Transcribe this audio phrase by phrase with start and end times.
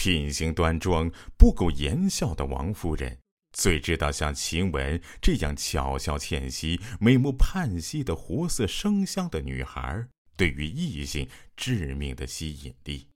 [0.00, 3.18] 品行端庄、不苟言笑的王夫人，
[3.52, 10.08] 最知道像晴雯这样巧笑倩兮、眉目盼兮的活色生香的女孩
[10.38, 13.08] 对于异性致命的吸引力。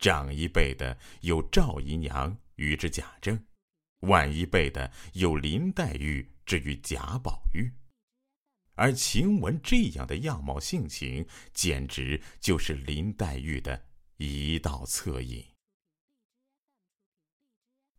[0.00, 3.40] 长一辈的有赵姨娘与之贾政，
[4.00, 7.70] 晚一辈的有林黛玉之于贾宝玉，
[8.74, 13.84] 而晴雯这样的样貌性情，简直就是林黛玉的
[14.16, 15.53] 一道侧影。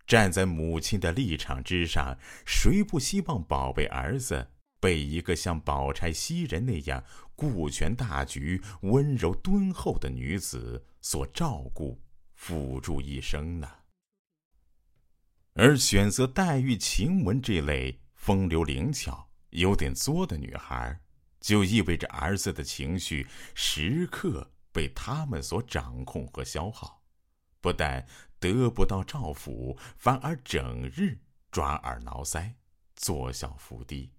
[0.06, 7.04] 站在母亲的立场之上，谁不希望宝贝儿子被一个像宝钗袭人那样
[7.36, 10.86] 顾全大局、温柔敦厚的女子？
[11.02, 12.02] 所照顾、
[12.34, 13.70] 辅助一生呢？
[15.54, 21.00] 而选择黛玉、晴雯这类风流灵巧、有点作的女孩，
[21.40, 27.05] 就意味着儿子的情绪时刻被他们所掌控和消耗，
[27.66, 28.06] 不但
[28.40, 31.18] 得不到照拂，反而整日
[31.50, 32.54] 抓耳挠腮、
[32.96, 34.12] 作小伏低。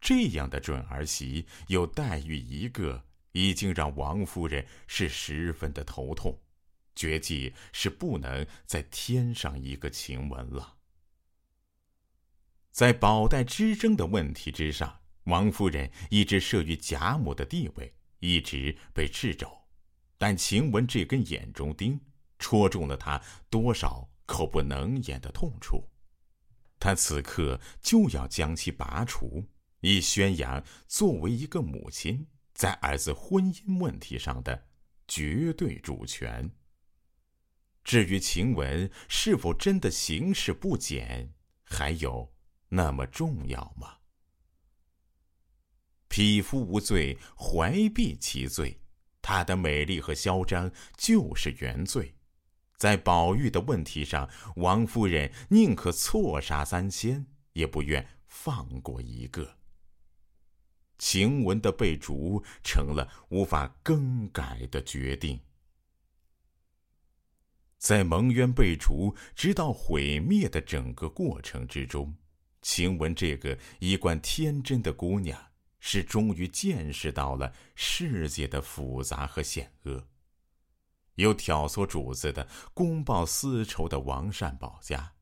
[0.00, 3.04] 这样的准儿媳有黛玉一个。
[3.32, 6.40] 已经让王夫人是十分的头痛，
[6.96, 10.76] 绝技是不能再添上一个晴雯了。
[12.72, 19.66] 在宝黛之争的问题之上，王夫人一直慑于贾母的地位，一直被掣肘，
[20.16, 22.00] 但晴雯这根眼中钉
[22.38, 25.88] 戳中了他多少口不能言的痛处，
[26.78, 29.44] 他此刻就要将其拔除，
[29.80, 32.26] 以宣扬作为一个母亲。
[32.54, 34.66] 在儿子婚姻问题上的
[35.06, 36.50] 绝对主权。
[37.84, 42.34] 至于晴雯是否真的行事不检，还有
[42.70, 43.98] 那么重要吗？
[46.08, 48.80] 匹夫无罪，怀璧其罪。
[49.22, 52.17] 她的美丽和嚣张就是原罪。
[52.78, 59.56] 在宝玉的问题上，王夫人宁可错杀三千，也不愿放过一个。
[60.96, 65.40] 晴雯的被逐成了无法更改的决定。
[67.78, 72.16] 在蒙冤被逐直到毁灭的整个过程之中，
[72.62, 75.40] 晴雯这个一贯天真的姑娘，
[75.78, 80.06] 是终于见识到了世界的复杂和险恶。
[81.18, 85.12] 有挑唆主子的、公报私仇的王善保家，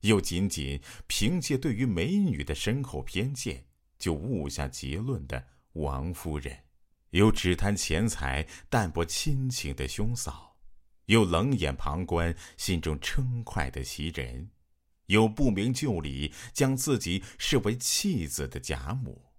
[0.00, 3.64] 又仅仅凭借对于美女的深厚偏见。
[3.98, 6.56] 就误下结论的王夫人，
[7.10, 10.56] 有只贪钱财淡泊亲情的兄嫂，
[11.06, 14.50] 有冷眼旁观心中称快的袭人，
[15.06, 19.32] 有不明就里将自己视为弃子的贾母，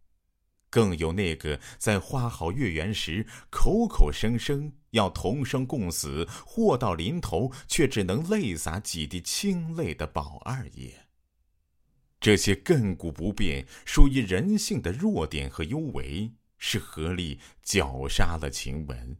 [0.69, 11.07] 更有那个在花好月圆时口口声声要同生共死，祸到临头却只能泪洒几滴清泪的宝二爷。
[12.19, 19.17] 这些亘古不变、属于人性的弱点和幽为，是合力绞杀了晴雯。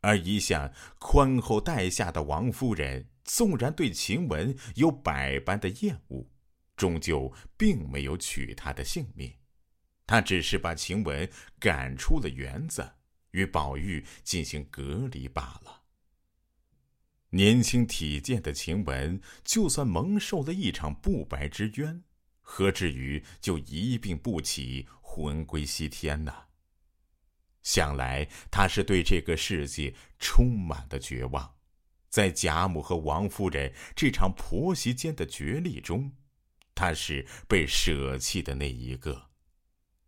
[0.00, 6.28] 而一向宽厚待下的王夫人，纵然对晴雯有百般的厌恶，
[6.76, 9.32] 终究并没有取她的性命。
[10.04, 12.92] 她只是把晴雯赶出了园子，
[13.32, 15.82] 与宝玉进行隔离罢了。
[17.30, 22.02] 年轻体健的晴雯，就算蒙受了一场不白之冤，
[22.40, 26.32] 何至于就一病不起，魂归西天呢？
[27.62, 31.54] 想来他是对这个世界充满了绝望，
[32.08, 36.12] 在贾母和王夫人这场婆媳间的角力中，
[36.74, 39.30] 他是被舍弃的那一个，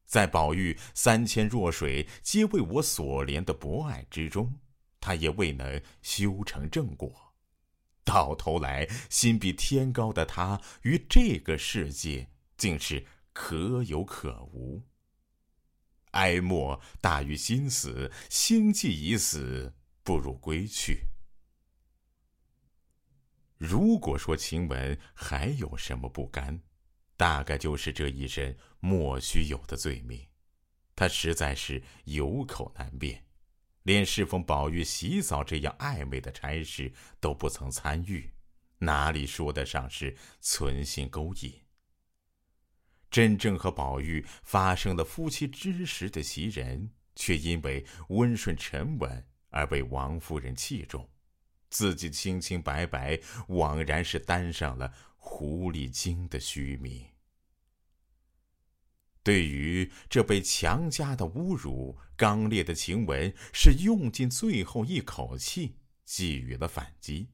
[0.04, 4.60] 在宝玉三千弱水皆为我所怜的博爱之中。
[5.00, 7.34] 他也未能修成正果，
[8.04, 13.04] 到头来心比天高的他与这个世界竟是
[13.34, 14.82] 可有可无。
[16.12, 21.08] 哀莫大于心死，心既已死，不如归去。
[23.58, 26.62] 如果说晴雯还有什么不甘，
[27.16, 30.26] 大概就是这一身莫须有的罪名，
[30.96, 33.24] 他实在是有口难辩。
[33.84, 38.30] 连侍奉宝玉洗澡这样暧昧的差事都不曾参与，
[38.78, 41.52] 哪里说得上是存心勾引？
[43.10, 51.08] 真正和宝玉发生了夫妻之实的袭人，却因为温顺沉稳而被王夫人器重，
[51.68, 54.92] 自己清清白白，枉然是担上了
[55.24, 57.06] 狐狸精的虚名。
[59.22, 67.30] 对于这被强加的侮辱，刚烈的晴雯是用尽最后一口气，给予了反击，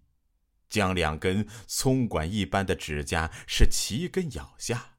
[0.68, 4.98] 将两根葱管一般的指甲是齐根咬下，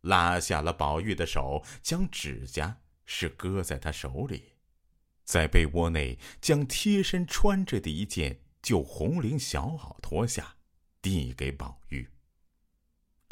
[0.00, 4.54] 拉下了宝玉的手，将指甲是搁在他手里，
[5.24, 10.56] 在被窝内将贴身穿着的一件旧红绫小袄脱下，
[11.00, 12.13] 递给宝玉。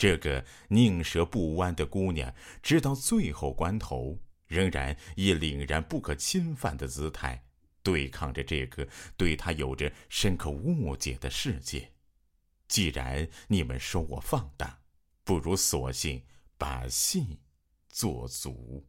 [0.02, 4.18] 这个宁折不弯的姑娘，直到最后关头，
[4.48, 7.44] 仍然以凛然不可侵犯的姿态，
[7.84, 11.92] 对抗着这个对她有着深刻误解的世界。
[12.66, 14.76] 既然你们说我放荡，
[15.22, 16.20] 不如索性
[16.58, 17.38] 把戏
[17.88, 18.84] 做足。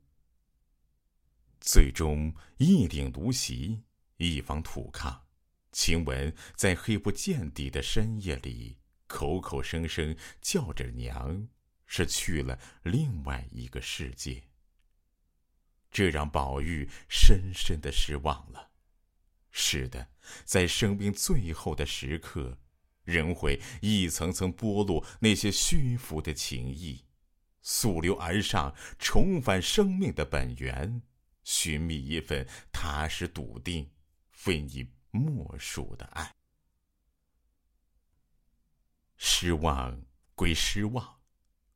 [1.61, 3.83] 最终一顶芦席，
[4.17, 5.15] 一方土炕，
[5.71, 8.79] 晴雯在黑不见底的深夜里。
[9.13, 11.47] 口口声声叫着娘，
[11.85, 14.41] 是去了另外一个世界。
[15.91, 18.71] 这让宝玉深深的失望了。
[19.51, 20.09] 是的，
[20.45, 22.57] 在生命最后的时刻，
[23.03, 27.05] 人会一层层剥落那些虚浮的情谊，
[27.61, 31.03] 溯流而上，重返生命的本源，
[31.43, 33.91] 寻觅一份踏实笃定、
[34.31, 36.33] 非你莫属的爱。
[39.25, 40.03] 失望
[40.35, 41.21] 归失望，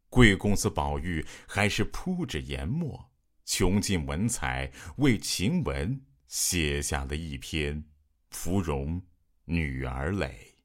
[0.09, 3.09] 贵公子宝玉还是铺着研墨，
[3.45, 7.81] 穷尽文采，为晴雯写下了一篇
[8.31, 9.01] 《芙蓉
[9.45, 10.57] 女儿泪》。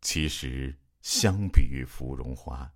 [0.00, 2.68] 其实，相比于芙蓉花，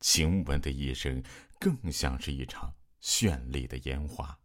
[0.00, 1.22] 晴雯的一生
[1.60, 4.36] 更像是一场绚丽的烟花，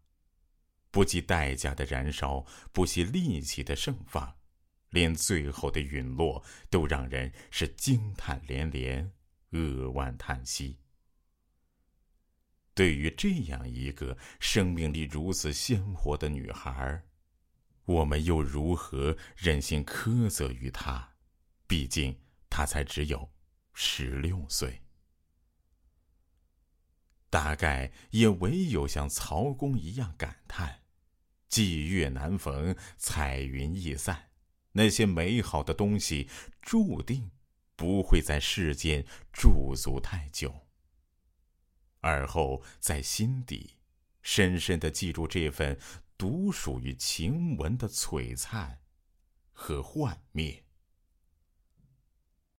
[0.92, 4.38] 不计代价的燃烧，不惜力气的盛放。
[4.92, 9.12] 连最后的陨落都让人是惊叹连连，
[9.50, 10.78] 扼腕叹息。
[12.74, 17.04] 对于这样一个生命力如此鲜活的女孩，
[17.86, 21.06] 我们又如何忍心苛责于她？
[21.68, 22.18] 毕竟
[22.50, 23.30] 她才只有
[23.74, 24.82] 十六岁。
[27.30, 30.82] 大概也唯有像曹公一样感叹
[31.50, 34.31] ：“霁月难逢，彩云易散。”
[34.74, 36.30] 那些美好的东西，
[36.62, 37.32] 注定
[37.76, 40.68] 不会在世间驻足太久。
[42.00, 43.78] 而后，在心底
[44.22, 45.80] 深深的记住这份
[46.18, 48.80] 独属于晴雯的璀璨
[49.52, 50.64] 和幻灭。